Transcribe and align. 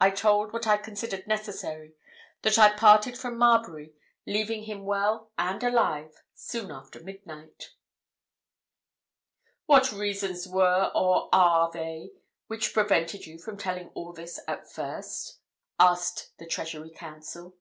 I 0.00 0.10
told 0.10 0.52
what 0.52 0.68
I 0.68 0.76
considered 0.76 1.26
necessary, 1.26 1.96
that 2.42 2.56
I 2.56 2.76
parted 2.76 3.18
from 3.18 3.36
Marbury, 3.36 3.94
leaving 4.24 4.62
him 4.62 4.84
well 4.84 5.32
and 5.36 5.60
alive, 5.64 6.22
soon 6.34 6.70
after 6.70 7.02
midnight." 7.02 7.72
"What 9.64 9.90
reasons 9.90 10.46
were 10.46 10.92
or 10.94 11.28
are 11.32 11.72
they 11.72 12.12
which 12.46 12.72
prevented 12.72 13.26
you 13.26 13.40
from 13.40 13.56
telling 13.56 13.88
all 13.94 14.12
this 14.12 14.40
at 14.46 14.70
first?" 14.72 15.40
asked 15.80 16.30
the 16.38 16.46
Treasury 16.46 16.90
Counsel. 16.90 17.56